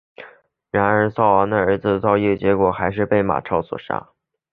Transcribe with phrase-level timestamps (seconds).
[0.71, 4.09] 然而赵昂的儿子赵月结果还是被马超所杀。